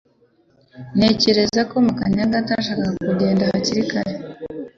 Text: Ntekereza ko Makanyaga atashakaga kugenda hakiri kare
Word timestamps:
Ntekereza 0.97 1.61
ko 1.69 1.75
Makanyaga 1.87 2.35
atashakaga 2.41 2.99
kugenda 3.07 3.43
hakiri 3.51 3.83
kare 3.91 4.13